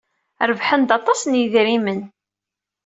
[0.49, 2.01] Rebḥen-d aṭas n yidrimen.